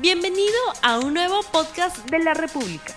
[0.00, 2.94] Bienvenido a un nuevo podcast de la República.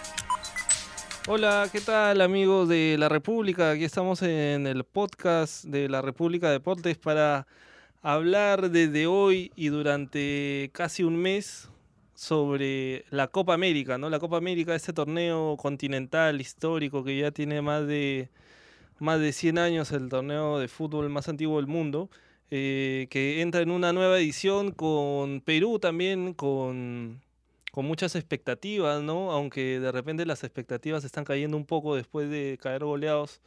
[1.28, 3.72] Hola, ¿qué tal amigos de la República?
[3.72, 7.46] Aquí estamos en el podcast de la República Deportes para
[8.02, 11.70] hablar desde hoy y durante casi un mes
[12.16, 14.10] sobre la Copa América, ¿no?
[14.10, 18.30] La Copa América, este torneo continental histórico que ya tiene más de
[18.98, 22.10] más de 100 años, el torneo de fútbol más antiguo del mundo.
[22.50, 27.22] Eh, que entra en una nueva edición con Perú también, con,
[27.72, 29.32] con muchas expectativas, ¿no?
[29.32, 33.42] Aunque de repente las expectativas están cayendo un poco después de caer goleados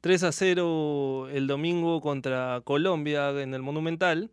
[0.00, 4.30] 3 a 0 el domingo contra Colombia en el Monumental.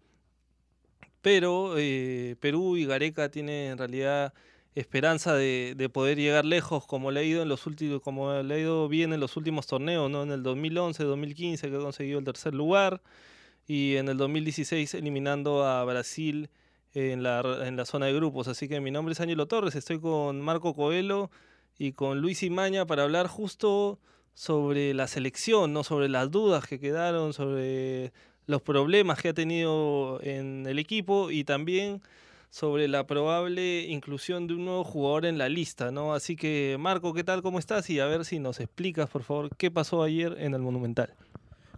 [1.22, 4.34] Pero eh, Perú y Gareca tienen en realidad
[4.76, 8.54] esperanza de, de, poder llegar lejos como le ha ido en los últimos como le
[8.54, 12.20] ha ido bien en los últimos torneos no en el 2011 2015 que ha conseguido
[12.20, 13.02] el tercer lugar
[13.68, 16.50] y en el 2016 eliminando a Brasil
[16.94, 18.48] en la, en la zona de grupos.
[18.48, 21.30] Así que mi nombre es Ángelo Torres, estoy con Marco Coelho
[21.78, 24.00] y con Luis Imaña para hablar justo
[24.34, 28.12] sobre la selección, no sobre las dudas que quedaron, sobre
[28.48, 32.02] los problemas que ha tenido en el equipo y también
[32.50, 36.14] sobre la probable inclusión de un nuevo jugador en la lista, ¿no?
[36.14, 37.42] Así que Marco, ¿qué tal?
[37.42, 37.90] ¿Cómo estás?
[37.90, 41.14] Y a ver si nos explicas, por favor, qué pasó ayer en el Monumental.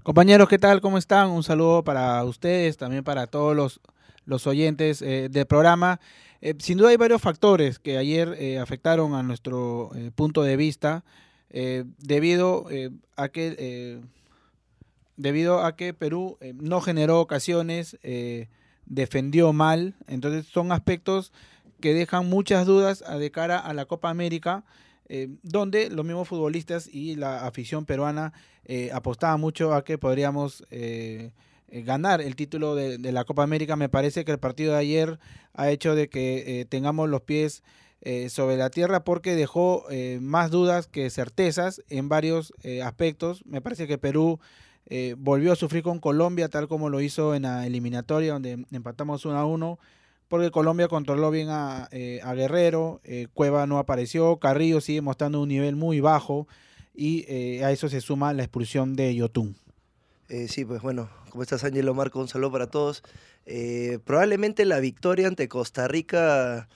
[0.08, 0.80] Compañeros, ¿qué tal?
[0.80, 1.32] ¿Cómo están?
[1.32, 3.82] Un saludo para ustedes, también para todos los,
[4.24, 6.00] los oyentes eh, del programa.
[6.40, 11.04] Eh, sin duda hay varios factores que ayer eh, afectaron a nuestro punto de vista
[11.50, 12.68] debido
[13.18, 14.00] a que
[15.18, 17.98] debido a que Perú no generó ocasiones,
[18.86, 21.34] defendió mal, entonces son aspectos
[21.82, 24.64] que dejan muchas dudas de cara a la Copa América
[25.10, 28.34] eh, donde los mismos futbolistas y la afición peruana
[28.70, 31.32] eh, apostaban mucho a que podríamos eh,
[31.70, 33.78] eh ganar el título de, la Copa América.
[33.78, 35.20] Me parece que el partido de ayer
[35.54, 37.64] ha hecho de que eh, tengamos los pies
[38.30, 39.84] sobre la tierra porque dejó
[40.22, 43.44] más dudas que certezas en varios aspectos.
[43.44, 44.40] Me parece que Perú
[45.18, 49.36] volvió a sufrir con Colombia tal como lo hizo en la eliminatoria donde empatamos 1
[49.36, 49.80] a 1
[50.28, 55.50] porque Colombia controló bien a, eh, Guerrero, eh, Cueva no apareció, Carrillo sigue mostrando un
[55.50, 56.48] nivel muy bajo
[56.94, 59.56] y eh, a eso se suma la expulsión de Yotun.
[60.50, 62.20] Sí, pues bueno, ¿cómo estás Ángelo Marco?
[62.20, 63.02] Un saludo para todos.
[64.04, 66.68] probablemente la victoria ante Costa Rica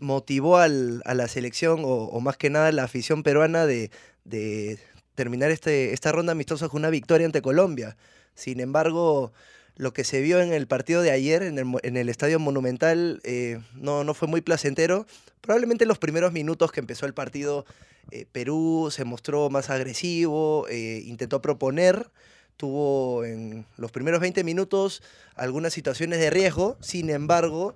[0.00, 3.92] motivó a la selección o, o, más que nada la afición peruana de,
[4.24, 4.80] de
[5.14, 7.96] terminar este, esta ronda amistosa con una victoria ante Colombia.
[8.34, 9.32] Sin embargo,
[9.76, 11.58] lo que se vio en el partido de ayer en
[11.96, 15.06] el, Estadio Monumental eh, no, no, fue muy placentero.
[15.42, 17.66] Probablemente en los primeros minutos que empezó el partido,
[18.10, 22.10] eh, Perú se mostró más agresivo, eh, intentó proponer,
[22.56, 25.02] tuvo en los primeros 20 minutos
[25.34, 27.74] algunas situaciones de riesgo, sin embargo,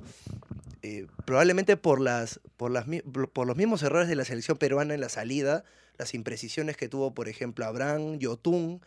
[1.26, 1.98] probablemente por,
[2.56, 2.86] por, las,
[3.34, 5.64] por los mismos errores de la selección peruana en la salida,
[5.98, 8.80] las imprecisiones que tuvo, por ejemplo, Abraham, Yotun,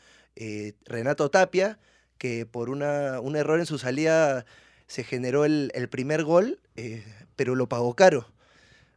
[0.85, 1.77] Renato Tapia,
[2.17, 4.45] que por una, un error en su salida
[4.87, 7.03] se generó el, el primer gol, eh,
[7.35, 8.27] pero lo pagó caro.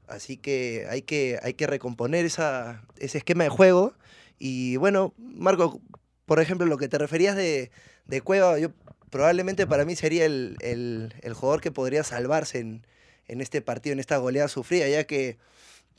[0.06, 3.94] Así que hay que, hay que recomponer esa, ese esquema de juego.
[4.38, 5.80] Y bueno, Marco,
[6.26, 7.70] por ejemplo, lo que te referías de,
[8.06, 8.70] de Cueva, yo
[9.10, 12.86] probablemente para mí sería el, el, el jugador que podría salvarse en,
[13.26, 15.38] en, este partido, en esta goleada sufrida, ya que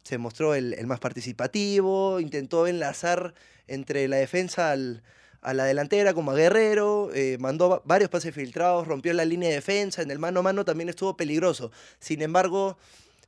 [0.03, 3.33] se mostró el, el más participativo, intentó enlazar
[3.67, 5.03] entre la defensa al,
[5.41, 9.55] a la delantera como a Guerrero, eh, mandó varios pases filtrados, rompió la línea de
[9.55, 11.71] defensa, en el mano a mano también estuvo peligroso.
[11.99, 12.77] Sin embargo,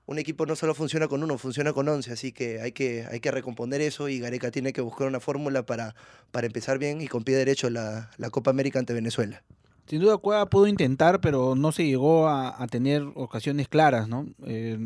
[0.06, 3.20] un equipo no solo funciona con uno, funciona con once, así que hay que, hay
[3.20, 5.96] que recomponer eso y Gareca tiene que buscar una fórmula para,
[6.32, 9.44] para empezar bien y con pie derecho la, la Copa América ante Venezuela.
[9.88, 14.28] Sin duda Cueva pudo intentar, pero no se llegó a, tener ocasiones claras, ¿no?
[14.46, 14.78] Eh,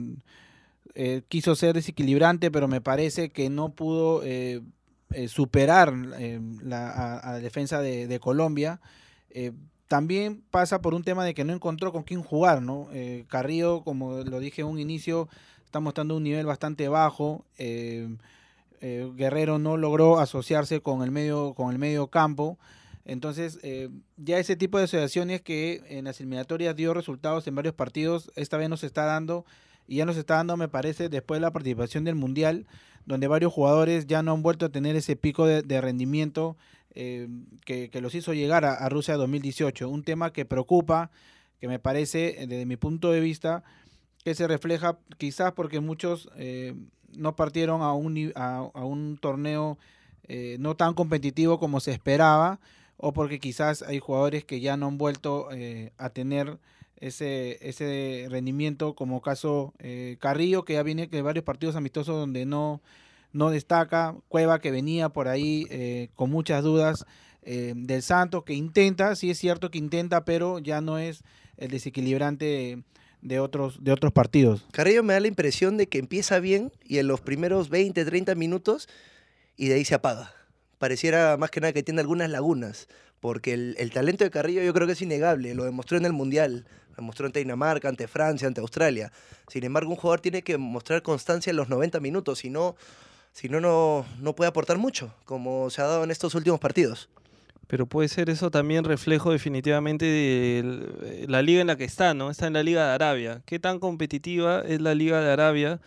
[0.96, 4.22] eh, quiso ser desequilibrante, pero me parece que no pudo
[5.12, 8.82] eh, superar eh, la, a, defensa de, Colombia.
[9.30, 9.52] Eh,
[9.88, 12.88] también pasa por un tema de que no encontró con quién jugar, ¿no?
[13.28, 15.30] Carrillo, como lo dije en un inicio,
[15.66, 17.46] está mostrando un nivel bastante bajo.
[18.82, 22.58] Guerrero no logró asociarse con el medio, con el medio campo.
[23.06, 23.60] Entonces,
[24.18, 28.58] ya ese tipo de asociaciones que en las eliminatorias dio resultados en varios partidos, esta
[28.58, 29.46] vez nos está dando,
[29.88, 32.66] y ya nos está dando, me parece, después de la participación del Mundial,
[33.06, 36.58] donde varios jugadores ya no han vuelto a tener ese pico de, rendimiento
[36.96, 37.28] eh,
[37.66, 39.90] que, que, los hizo llegar a, a, Rusia 2018.
[39.90, 41.12] Un tema que preocupa,
[41.60, 43.64] que me parece, desde mi punto de vista,
[44.24, 46.74] que se refleja quizás porque muchos eh,
[47.16, 49.78] no partieron a un, a, a un torneo
[50.28, 52.60] eh, no tan competitivo como se esperaba,
[52.98, 56.60] o porque quizás hay jugadores que ya no han vuelto eh, a tener
[57.04, 62.46] ese, ese rendimiento, como caso eh, Carrillo, que ya viene de varios partidos amistosos donde
[62.46, 62.82] no,
[63.34, 67.06] no destaca, Cueva que venía por ahí eh, con muchas dudas
[67.42, 71.24] eh, del Santos, que intenta, sí es cierto que intenta, pero ya no es
[71.58, 72.84] el desequilibrante
[73.22, 74.66] de otros, de otros partidos.
[74.72, 78.34] Carrillo me da la impresión de que empieza bien y en los primeros 20, 30
[78.36, 78.88] minutos
[79.58, 80.32] y de ahí se apaga.
[80.78, 82.88] Pareciera más que nada que tiene algunas lagunas,
[83.20, 86.14] porque el, el talento de Carrillo yo creo que es innegable, lo demostró en el
[86.14, 89.12] Mundial, lo demostró ante Dinamarca, ante Francia, ante Australia.
[89.48, 92.76] Sin embargo, un jugador tiene que mostrar constancia en los 90 minutos, si no,
[93.34, 97.10] si no, no, no puede aportar mucho, como se ha dado en estos últimos partidos.
[97.68, 102.30] Pero puede ser eso también reflejo definitivamente de la liga en la que está, ¿no?
[102.30, 103.42] Está en la Liga de Arabia.
[103.46, 105.80] ¿Qué tan competitiva es la Liga de Arabia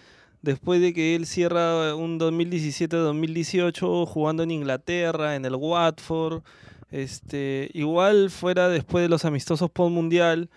[0.43, 6.43] después de que él cierra un 2017-2018 jugando en Inglaterra, en el Watford?
[6.91, 10.49] Este, igual fuera después de los amistosos post mundial,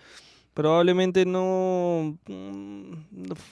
[0.60, 2.92] probablemente no, mm,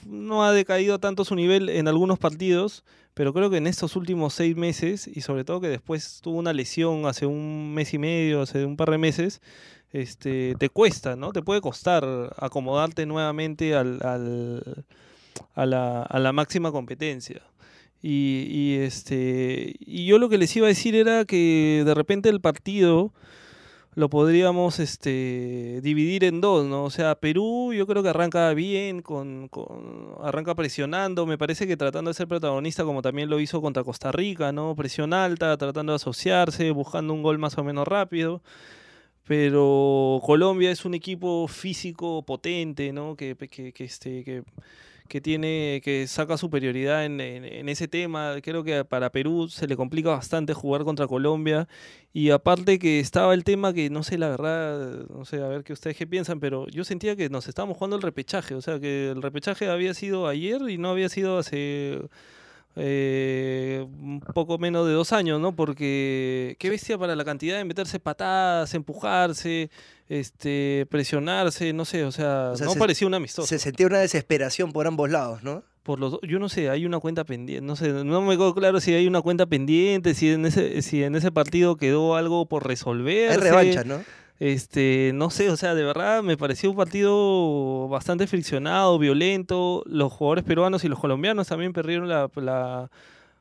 [0.04, 2.84] no ha decaído tanto su nivel en algunos partidos,
[3.14, 6.52] pero creo que en estos últimos seis meses, y sobre todo que después tuvo una
[6.52, 9.40] lesión hace un mes y medio, hace un par de meses,
[9.90, 11.32] este, te cuesta, ¿no?
[11.32, 12.04] Te puede costar
[12.36, 13.84] acomodarte nuevamente a
[15.56, 17.40] la máxima competencia.
[18.02, 22.28] Y, y, este, y yo lo que les iba a decir era que de repente
[22.28, 23.14] el partido
[23.98, 26.84] lo podríamos este, dividir en dos, ¿no?
[26.84, 31.76] O sea, Perú yo creo que arranca bien, con, con- arranca presionando, me parece que
[31.76, 34.76] tratando de ser protagonista como también lo hizo contra Costa Rica, ¿no?
[34.76, 38.40] Presión alta, tratando de asociarse, buscando un gol más o menos rápido.
[39.24, 43.16] Pero Colombia es un equipo físico potente, ¿no?
[43.16, 44.42] Que, que, que, este, que,
[45.08, 48.34] que tiene, que saca superioridad en, en- en ese tema.
[48.42, 51.68] Creo que para Perú se le complica bastante jugar contra Colombia.
[52.12, 55.64] Y aparte que estaba el tema que, no sé, la verdad, no sé, a ver
[55.64, 58.54] qué ustedes qué piensan, pero yo sentía que nos estábamos jugando el repechaje.
[58.54, 62.00] O sea, que el repechaje había sido ayer y no había sido hace
[62.76, 65.54] eh, un poco menos de dos años, ¿no?
[65.56, 69.70] Porque qué bestia para la cantidad de meterse patadas, empujarse,
[70.08, 73.46] este, presionarse, no sé, o sea, O sea, no se- parecía un amistoso.
[73.48, 75.62] Se sentía una desesperación por ambos lados, ¿no?
[75.82, 78.78] Por los, yo no sé, hay una cuenta pendiente, no sé, no me quedó claro
[78.80, 82.66] si hay una cuenta pendiente, si en ese, si en ese partido quedó algo por
[82.66, 83.30] resolver.
[83.30, 84.02] Hay revancha, ¿no?
[84.40, 89.82] Este, no sé, o sea, de verdad me pareció un partido bastante friccionado, violento.
[89.86, 92.90] Los jugadores peruanos y los colombianos también perdieron la, la,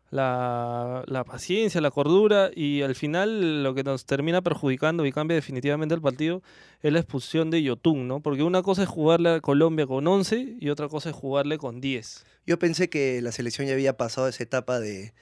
[0.09, 5.35] la, la paciencia, la cordura y al final lo que nos termina perjudicando y cambia
[5.35, 6.41] definitivamente el partido
[6.81, 8.21] es la expulsión de Yotun, ¿no?
[8.21, 11.81] Porque una cosa es jugarle a Colombia con 11 y otra cosa es jugarle con
[11.81, 12.25] 10.
[12.45, 15.13] Yo pensé que la selección ya había pasado esa etapa de,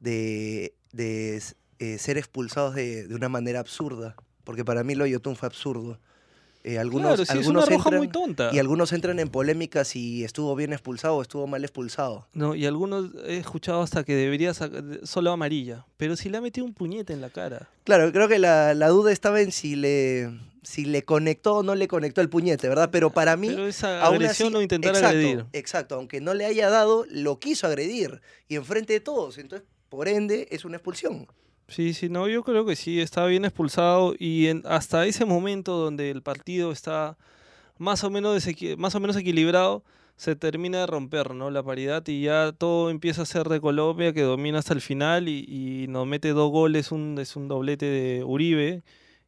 [0.00, 1.42] de, de,
[1.78, 5.48] eh, ser expulsados de, de una manera absurda, porque para mí lo de Yotun fue
[5.48, 5.98] absurdo.
[6.64, 8.50] Eh, algunos, claro, sí, es una roja entran, muy tonta.
[8.52, 12.28] y algunos entran en polémica si estuvo bien expulsado o estuvo mal expulsado.
[12.34, 15.84] No, y algunos he escuchado hasta que debería sacar solo amarilla.
[15.96, 17.68] Pero si le ha metido un puñete en la cara.
[17.82, 20.30] Claro, creo que la, la duda estaba en si le,
[20.62, 22.90] si le conectó o no le conectó el puñete, ¿verdad?
[22.92, 23.48] Pero para mí...
[23.48, 25.46] Pero esa agresión así- o intentar exacto, agredir.
[25.52, 29.36] Exacto, aunque no le haya dado, lo quiso agredir y enfrente de todos.
[29.38, 31.26] Entonces, por ende, es una expulsión.
[31.72, 35.72] Sí, sí, no, yo creo que sí, estaba bien expulsado y en- hasta ese momento
[35.78, 37.16] donde el partido está
[37.78, 38.46] más o menos
[38.78, 39.84] más o menos equilibrado,
[40.16, 41.50] se termina de romper, ¿no?
[41.50, 45.28] La paridad y ya todo empieza a ser de Colombia que domina hasta el final
[45.28, 45.44] y,
[45.84, 48.84] y nos mete dos goles, un, es un doblete de Uribe,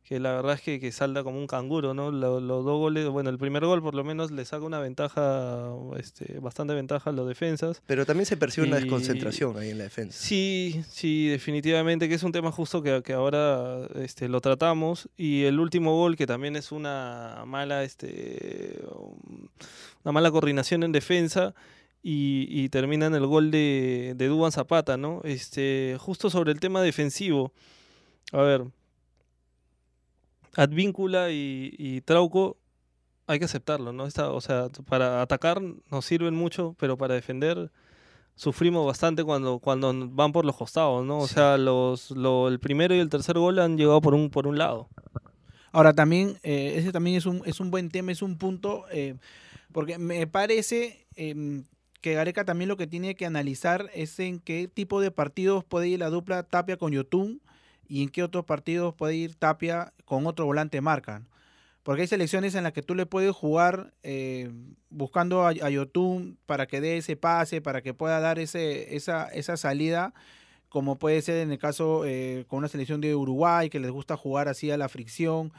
[0.06, 2.10] que la verdad es que, que salta como un canguro, ¿no?
[2.10, 5.72] Lo- Los, dos goles, bueno, el primer gol por lo menos le saca una ventaja,
[5.98, 7.82] este, bastante ventaja a los defensas.
[7.86, 10.18] Pero también se percibe una desconcentración ahí en la defensa.
[10.22, 15.08] Sí, sí, definitivamente que es un tema justo que, que ahora este, lo tratamos.
[15.16, 19.48] Y el último gol, que también es una mala, este, um,
[20.04, 21.54] una mala coordinación en defensa.
[22.06, 25.22] Y, y termina en el gol de, de Duban Zapata, ¿no?
[25.24, 27.52] Este, justo sobre el tema defensivo.
[28.32, 28.64] A ver.
[30.56, 32.56] Advíncula y, y Trauco
[33.26, 34.06] hay que aceptarlo, ¿no?
[34.06, 37.70] Esta, o sea, para atacar nos sirven mucho, pero para defender
[38.36, 41.18] sufrimos bastante cuando, cuando van por los costados, ¿no?
[41.20, 41.34] O Sí.
[41.34, 44.58] sea, los, lo- el primero y el tercer gol han llegado por un, por un
[44.58, 44.88] lado.
[45.72, 49.16] Ahora también, eh, ese también es un, es un buen tema, es un punto, eh,
[49.72, 51.64] porque me parece em,
[52.00, 55.88] que Gareca también lo que tiene que analizar es en qué tipo de partidos puede
[55.88, 57.40] ir la dupla Tapia con Yotun
[57.88, 61.22] y en qué otros partidos puede ir Tapia con otro volante marca.
[61.82, 64.50] Porque hay selecciones en las que tú le puedes jugar eh,
[64.90, 69.28] buscando a, a Yotun para que dé ese pase, para que pueda dar ese, esa,
[69.28, 70.14] esa salida,
[70.70, 74.16] como puede ser en el caso eh, con una selección de Uruguay, que les gusta
[74.16, 75.52] jugar así a la fricción.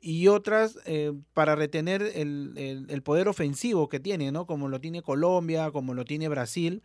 [0.00, 4.46] y otras eh, para retener el, el- el poder ofensivo que tiene, ¿no?
[4.46, 6.82] Como lo tiene Colombia, como lo tiene Brasil.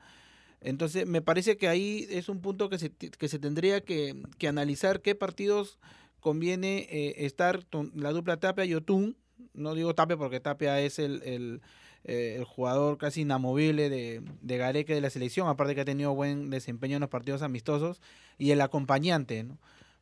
[0.62, 4.48] Entonces, me parece que ahí es un punto que se, que se tendría que, que
[4.48, 5.80] analizar qué partidos
[6.20, 7.66] conviene eh, estar
[7.96, 9.18] la dupla Tapia y Otún.
[9.54, 11.62] No digo Tapia porque Tapia es el, el,
[12.04, 16.14] eh, jugador casi inamovible de, de Gareca y de la selección, aparte que ha tenido
[16.14, 18.02] buen desempeño en los partidos amistosos,
[18.38, 19.58] y el acompañante, ¿no?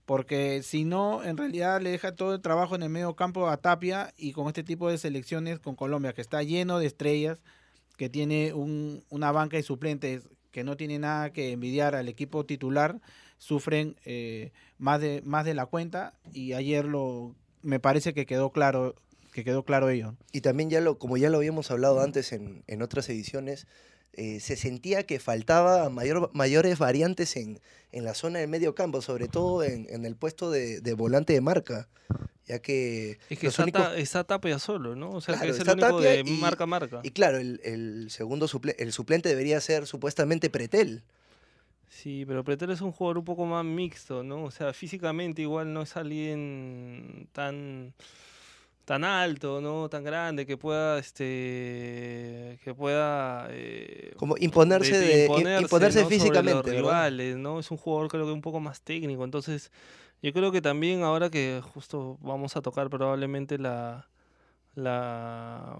[0.05, 3.57] Porque si no, en realidad le deja todo el trabajo en el medio campo a
[3.57, 7.43] Tapia y con este tipo de selecciones con Colombia, que está lleno de estrellas,
[7.95, 12.45] que tiene un- una banca de suplentes que no tiene nada que envidiar al equipo
[12.45, 12.99] titular,
[13.37, 18.51] sufren eh, más, de, más de la cuenta y ayer lo me parece que quedó
[18.51, 18.95] claro
[19.31, 20.15] que quedó claro ello.
[20.31, 23.67] Y también ya lo, como ya lo habíamos hablado antes en, en otras ediciones,
[24.13, 27.59] eh, se sentía que faltaba mayor, mayores variantes en,
[27.91, 31.33] en la zona del medio campo, sobre todo en, en el puesto de, de volante
[31.33, 31.87] de marca,
[32.49, 35.11] ya que, Es que está, únicos- está Tapia solo, ¿no?
[35.11, 36.99] O sea, Claro, que es el único de y- marca a marca.
[37.03, 41.03] Y claro, el, el segundo suple- el suplente debería ser supuestamente Pretel.
[41.87, 44.43] Sí, pero Pretel es un jugador un poco más mixto, ¿no?
[44.43, 47.93] O sea, físicamente igual no es alguien tan
[48.85, 49.87] tan alto, ¿no?
[49.87, 56.05] Tan grande que pueda este que pueda eh, Como imponerse de- imponerse, imponerse ¿no?
[56.05, 57.59] sobre físicamente, rivales, ¿no?
[57.59, 59.71] Es un jugador creo que un poco más técnico, entonces
[60.21, 64.07] yo creo que también ahora que justo vamos a tocar probablemente la
[64.75, 65.77] la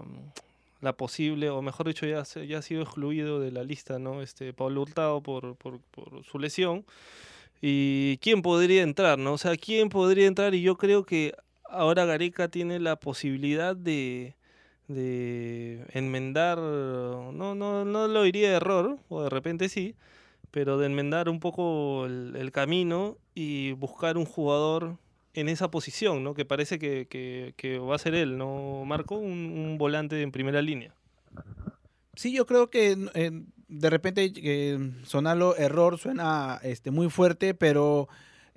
[0.80, 4.22] la posible, o mejor dicho, ya, ya ha sido excluido de la lista, ¿no?
[4.22, 5.80] Este Pablo Hurtado por, por,
[6.24, 6.84] su lesión.
[7.60, 9.34] ¿Y quién podría entrar, no?
[9.34, 10.54] O sea, ¿quién podría entrar?
[10.54, 14.34] Y yo creo que ahora Gareca tiene la posibilidad de,
[14.88, 19.94] de enmendar, no, no, no lo diría error, o de repente sí,
[20.50, 24.96] pero de enmendar un poco el, camino y buscar un jugador
[25.34, 26.34] en esa posición, ¿no?
[26.34, 29.16] Que parece que, va a ser él, ¿no, Marco?
[29.16, 30.92] Un, volante en primera línea.
[32.14, 32.96] Sí, yo creo que
[33.68, 38.08] de repente eh, sonarlo error suena este, muy fuerte, pero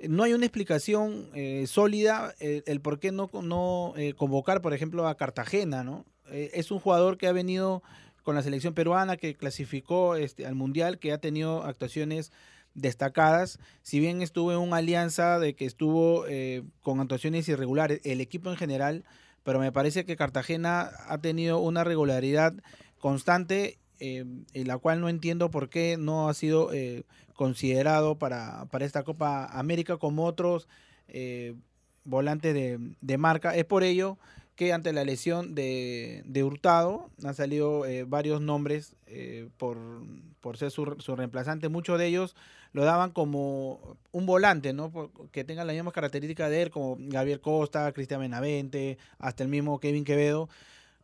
[0.07, 4.73] no hay una explicación eh, sólida eh, el por qué no, no eh, convocar, por
[4.73, 6.05] ejemplo, a Cartagena, ¿no?
[6.29, 7.83] Eh, es un jugador que ha venido
[8.23, 12.31] con la selección peruana, que clasificó este, al Mundial, que ha tenido actuaciones
[12.73, 18.19] destacadas, si bien estuvo en una alianza de que estuvo eh, con actuaciones irregulares, el
[18.19, 19.03] equipo en general,
[19.43, 22.53] pero me parece que Cartagena ha tenido una regularidad
[22.97, 27.03] constante eh, en la cual no entiendo por qué no ha sido eh,
[27.35, 30.67] considerado para, para esta Copa América como otros
[31.07, 31.53] eh,
[32.03, 33.55] volantes de, de marca.
[33.55, 34.17] Es por ello
[34.55, 39.77] que ante la lesión de, de Hurtado han salido eh, varios nombres eh, por,
[40.41, 41.69] por ser su, su reemplazante.
[41.69, 42.35] Muchos de ellos
[42.71, 44.91] lo daban como un volante, ¿no?
[44.91, 49.49] Por- que tenga las mismas características de él, como Gabriel Costa, Cristian Benavente, hasta el
[49.49, 50.49] mismo Kevin Quevedo.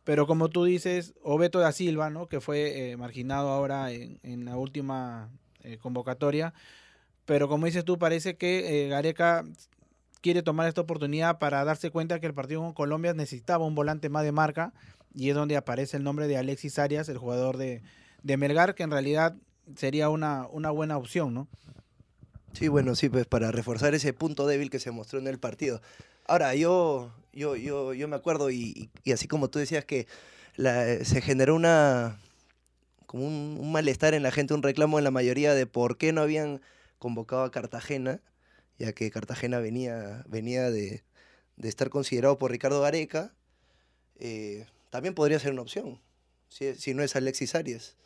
[0.04, 2.26] Pero como tú dices, Obeto da Silva, ¿no?
[2.28, 5.28] que fue eh, marginado ahora en, en la última
[5.80, 6.54] convocatoria.
[7.26, 9.44] Pero como dices tú, parece que Gareca
[10.20, 14.08] quiere tomar esta oportunidad para darse cuenta que el partido con Colombia necesitaba un volante
[14.08, 14.72] más de marca
[15.14, 17.82] y es donde aparece el nombre de Alexis Arias, el jugador de,
[18.22, 19.34] Melgar, que en realidad
[19.76, 21.48] sería una, una buena opción, ¿no?
[22.52, 25.80] Sí, bueno, sí, pues para reforzar ese punto débil que se mostró en el partido.
[26.26, 30.06] Ahora, yo, yo, yo, yo me acuerdo, y, así como tú decías que
[30.56, 32.18] la- se generó una
[33.06, 36.20] como un malestar en la gente, un reclamo en la mayoría de por qué no
[36.20, 36.60] habían
[37.00, 38.20] convocado a Cartagena,
[38.80, 41.04] ya que Cartagena venía, venía de,
[41.62, 43.34] estar considerado por Ricardo Gareca,
[44.18, 46.00] eh, también podría ser una opción,
[46.48, 47.96] si, si no es Alexis Arias.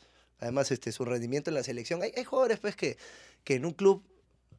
[0.40, 2.02] Además, este, su rendimiento en la selección.
[2.02, 2.99] Hay, hay jugadores pues, que,
[3.45, 4.04] que en un club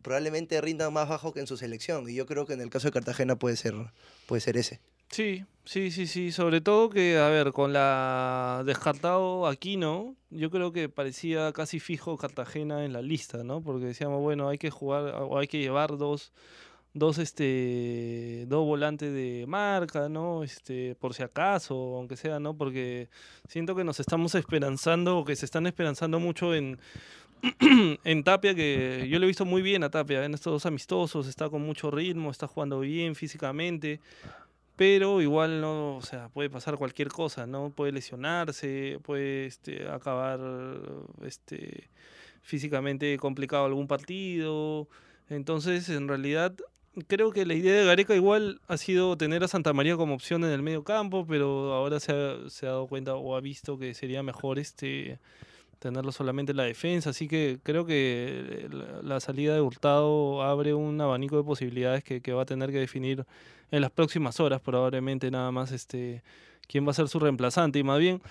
[0.02, 2.10] probablemente rindan más bajo que en su selección.
[2.10, 3.76] Y yo creo que en el caso de Cartagena puede ser,
[4.26, 4.80] puede ser ese.
[5.10, 6.32] Sí, sí, sí, sí.
[6.32, 12.18] Sobre todo que, a ver, con la descartado Aquino, yo creo que parecía casi fijo
[12.18, 13.62] Cartagena en la lista, ¿no?
[13.62, 16.34] Porque decíamos, bueno, hay que jugar o hay que llevar dos,
[16.94, 20.44] dos, este, dos volantes de marca, ¿no?
[20.44, 22.58] Este, por si acaso, aunque sea, ¿no?
[22.58, 23.10] Porque
[23.48, 26.80] siento que nos estamos esperanzando o que se están esperanzando mucho en
[28.04, 31.28] en Tapia, que yo lo he visto muy bien a Tapia en estos dos amistosos,
[31.28, 34.00] está con mucho ritmo, está jugando bien físicamente,
[34.76, 37.70] pero igual no, o sea, puede pasar cualquier cosa, ¿no?
[37.70, 40.40] Puede lesionarse, puede este, acabar
[41.24, 41.90] este,
[42.42, 44.88] físicamente complicado algún partido.
[45.30, 46.56] Entonces, en realidad,
[47.08, 50.44] creo que la idea de Gareca igual ha sido tener a Santa María como opción
[50.44, 53.78] en el medio campo, pero ahora se ha, se ha dado cuenta o ha visto
[53.78, 55.20] que sería mejor este
[55.80, 57.12] tenerlo solamente en la defensa.
[57.12, 58.68] Así que creo que
[59.04, 63.26] la salida de Hurtado abre un abanico de posibilidades que, va a tener que definir
[63.72, 66.24] en las próximas horas, probablemente nada más este
[66.68, 67.80] quién va a ser su reemplazante.
[67.80, 68.22] Y más bien,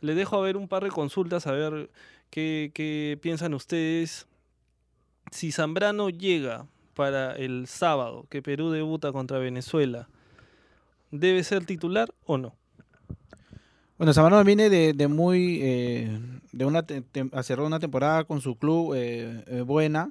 [0.00, 1.90] le dejo a ver un par de consultas, a ver
[2.30, 4.26] qué piensan ustedes.
[5.30, 10.08] Si Zambrano llega para el sábado, que Perú debuta contra Venezuela,
[11.10, 12.54] ¿debe ser titular o no?
[13.98, 16.18] Bueno, Zambrano viene de, muy, eh,
[16.52, 16.84] de una,
[17.42, 20.10] cerró una temporada con su club eh, eh, buena,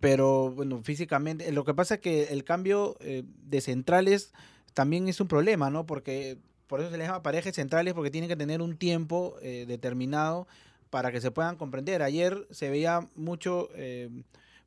[0.00, 4.34] pero bueno, físicamente, lo que pasa es que el cambio de centrales
[4.74, 5.86] también es un problema, ¿no?
[5.86, 10.46] Porque por eso se les llama parejas centrales, porque tienen que tener un tiempo determinado
[10.90, 12.02] para que se puedan comprender.
[12.02, 13.70] Ayer se veía mucho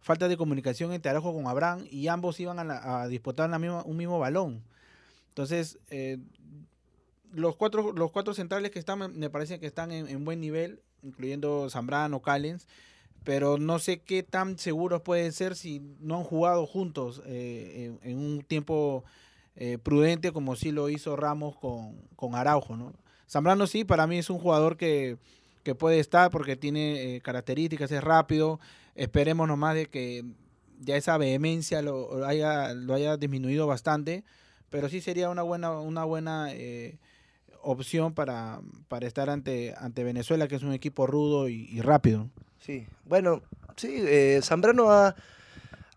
[0.01, 3.97] falta de comunicación entre Araujo con Abraham y ambos iban a, disputar la misma, un
[3.97, 4.63] mismo balón.
[5.27, 5.77] Entonces,
[7.33, 11.69] los cuatro, los cuatro centrales que están, me parece que están en, buen nivel, incluyendo
[11.69, 12.67] Zambrano, Callens,
[13.23, 18.17] pero no sé qué tan seguros pueden ser si no han jugado juntos eh, en,
[18.17, 19.03] un tiempo
[19.55, 22.75] eh, prudente como sí lo hizo Ramos con, Araujo.
[22.75, 22.93] ¿no?
[23.29, 25.17] Zambrano sí, para mí es un jugador que,
[25.77, 28.59] puede estar porque tiene eh, características, es rápido.
[28.95, 30.25] Esperemos nomás de que
[30.79, 34.23] ya esa vehemencia lo haya, lo haya disminuido bastante,
[34.71, 36.47] pero sí sería una buena, una buena
[37.61, 42.29] opción para, para estar ante, ante Venezuela, que es un equipo rudo y, rápido.
[42.59, 43.41] Sí, bueno,
[43.75, 45.15] sí, eh, Zambrano ha,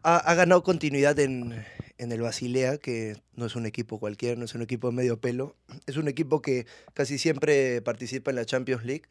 [0.03, 1.65] ha, ganado continuidad en,
[1.99, 5.21] en, el Basilea, que no es un equipo cualquiera, no es un equipo de medio
[5.21, 9.05] pelo, es un equipo que casi siempre participa en la Champions League.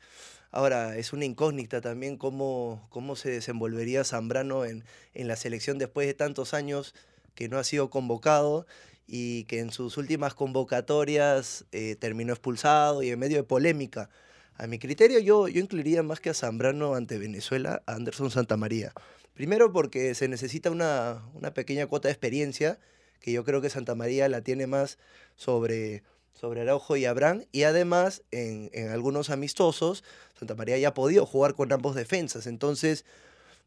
[0.52, 6.08] Ahora, es una incógnita también cómo, cómo se desenvolvería Zambrano en, en la selección después
[6.08, 6.94] de tantos años
[7.36, 8.66] que no ha sido convocado
[9.14, 14.10] y que en sus últimas convocatorias eh, terminó expulsado y en medio de polémica.
[14.56, 18.94] A mi criterio yo, yo incluiría más que a Zambrano ante Venezuela a Anderson Santamaría.
[19.34, 22.80] Primero porque se necesita una, una pequeña cuota de experiencia,
[23.20, 24.98] que yo creo que Santa María la tiene más
[25.36, 30.06] sobre, sobre Araujo y Abraham, y además en, en algunos amistosos,
[30.40, 33.04] Santa María ya ha podido jugar con ambos defensas, entonces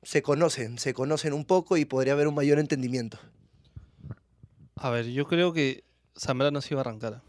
[0.03, 3.19] se conocen, se conocen un poco y podría haber un mayor entendimiento.
[4.77, 5.85] A ver, yo creo que
[6.19, 7.23] Zambrano sí va a arrancar.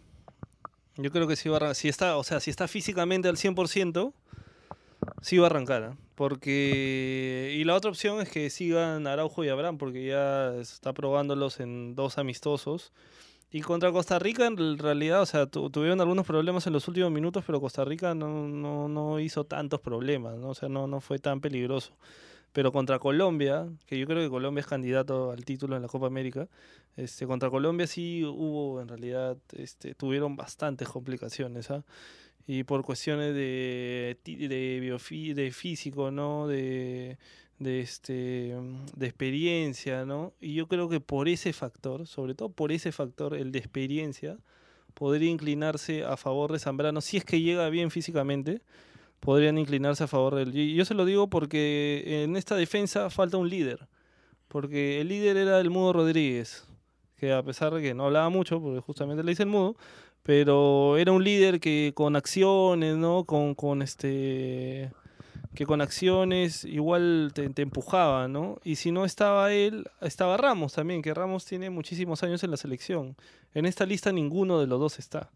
[0.97, 1.75] Yo creo que sí va a arrancar.
[1.75, 4.13] Si está, o sea, si está físicamente al 100%,
[5.21, 5.83] sí va a arrancar.
[5.83, 5.97] ¿eh?
[6.15, 7.53] Porque.
[7.55, 11.95] Y la otra opción es que sigan Araujo y Abraham, porque ya está probándolos en
[11.95, 12.91] dos amistosos.
[13.51, 17.43] Y contra Costa Rica, en realidad, o sea, tuvieron algunos problemas en los últimos minutos,
[17.45, 20.49] pero Costa Rica no, no, no hizo tantos problemas, ¿no?
[20.49, 21.93] O sea, no, no fue tan peligroso.
[22.55, 26.07] Pero contra Colombia, que yo creo que Colombia es candidato al título en la Copa
[26.07, 26.47] América,
[26.95, 31.83] este, contra Colombia sí hubo, en realidad, este, tuvieron bastantes complicaciones, ¿ah?
[32.47, 36.47] Y por cuestiones de, de, de físico, ¿no?
[36.47, 37.17] De,
[37.59, 38.55] de, este,
[38.95, 40.31] de experiencia, ¿no?
[40.39, 44.37] Y yo creo que por ese factor, sobre todo por ese factor, el de experiencia,
[44.93, 48.61] podría inclinarse a favor de Zambrano, si es que llega bien físicamente,
[49.25, 50.55] podrían inclinarse a favor del...
[50.55, 53.87] Y yo se lo digo porque en esta defensa falta un líder.
[54.47, 56.67] Porque el líder era el Mudo Rodríguez,
[57.17, 59.75] que a pesar de que no hablaba mucho, porque justamente le dice el Mudo,
[60.21, 63.25] pero era un líder que con acciones, ¿no?
[63.25, 64.91] Con, con este
[65.55, 68.59] que con acciones igual te, te, empujaba, ¿no?
[68.63, 72.57] Y si no estaba él, estaba Ramos también, que Ramos tiene muchísimos años en la
[72.57, 73.15] selección.
[73.53, 75.31] En esta lista ninguno de los dos está.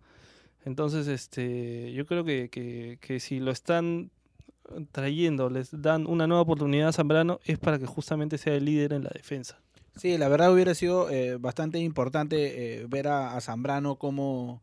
[0.65, 4.11] Entonces, este, yo creo que, que, si lo están
[4.91, 8.93] trayendo, les dan una nueva oportunidad a Zambrano, es para que justamente sea el líder
[8.93, 9.59] en la defensa.
[9.95, 14.61] Sí, la verdad hubiera sido eh, bastante importante eh, ver a, Zambrano cómo,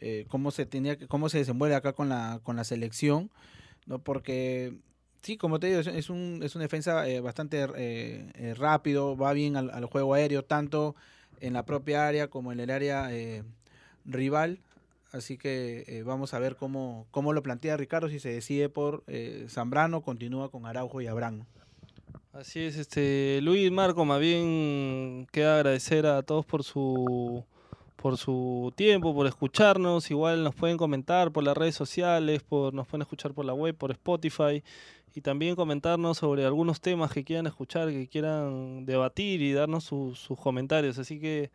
[0.00, 3.30] eh, cómo se tenía cómo se desenvuelve acá con la con la selección,
[3.86, 4.74] no porque
[5.22, 7.66] sí, como te digo, es un es una defensa bastante
[8.54, 10.94] rápido, va bien al, al, juego aéreo tanto
[11.40, 13.10] en la propia área como en el área
[14.04, 14.60] rival
[15.12, 19.04] Así que eh, vamos a ver cómo, cómo lo plantea Ricardo, si se decide por
[19.06, 21.44] eh, Zambrano, continúa con Araujo y Abraham.
[22.32, 27.44] Así es, este Luis Marco, más bien queda agradecer a todos por su
[27.96, 30.10] por su tiempo, por escucharnos.
[30.10, 33.74] Igual nos pueden comentar por las redes sociales, por, nos pueden escuchar por la web,
[33.74, 34.62] por Spotify
[35.14, 40.28] y también comentarnos sobre algunos temas que quieran escuchar, que quieran debatir y darnos sus
[40.40, 40.98] comentarios.
[40.98, 41.50] Así que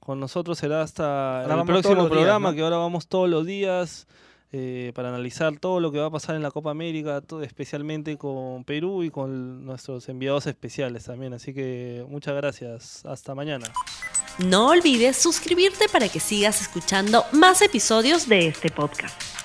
[0.00, 4.06] con nosotros será hasta el próximo programa, que ahora vamos todos los días
[4.52, 8.16] eh, para analizar todo lo que va a pasar en la Copa América, todo, especialmente
[8.16, 11.34] con Perú y con nuestros enviados especiales también.
[11.34, 13.04] Así que muchas gracias.
[13.04, 13.72] Hasta mañana.
[14.38, 19.35] No olvides suscribirte para que sigas escuchando más episodios de este podcast.